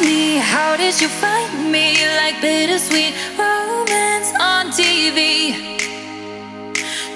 [0.00, 1.96] me, how did you find me?
[2.16, 5.18] Like bittersweet romance on TV.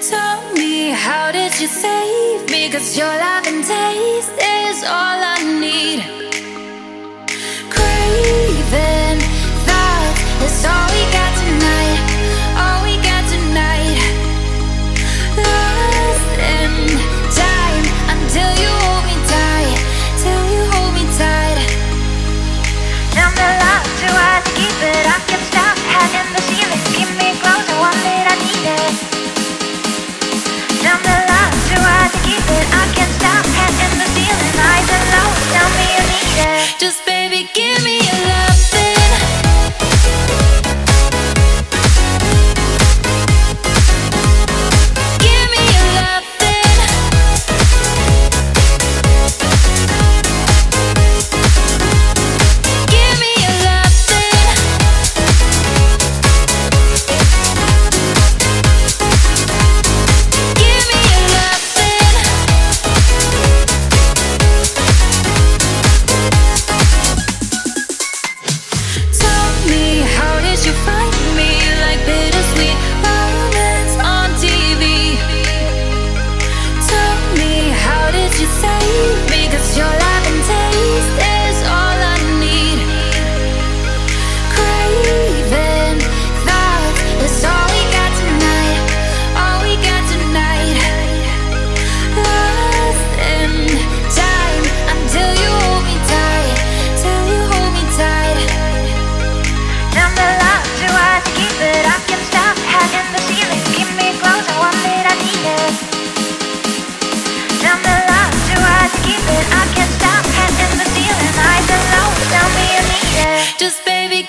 [0.09, 2.69] Tell me, how did you save me?
[2.69, 5.88] Cause your love and taste is all I need.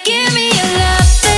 [0.05, 1.30] Give me your love.